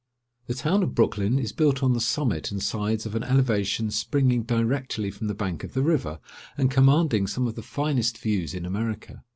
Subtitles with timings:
[0.47, 4.41] The town of Brooklyn is built on the summit and sides of an elevation springing
[4.41, 6.19] directly from the bank of the river,
[6.57, 9.23] and commanding some of the finest views in America.